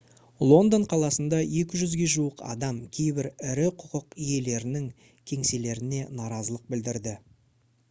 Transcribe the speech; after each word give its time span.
лондон 0.51 0.85
қаласында 0.93 1.41
200-ге 1.51 2.07
жуық 2.13 2.41
адам 2.53 2.79
кейбір 2.99 3.29
ірі 3.51 3.67
құқық 3.83 4.19
иелерінің 4.31 4.89
кеңселеріне 5.33 6.03
наразылық 6.23 6.69
білдірді 6.75 7.17